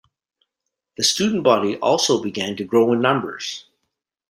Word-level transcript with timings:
The 0.97 1.03
student 1.03 1.43
body 1.43 1.77
also 1.77 2.23
began 2.23 2.55
to 2.55 2.63
grow 2.63 2.91
in 2.91 3.01
numbers. 3.01 3.65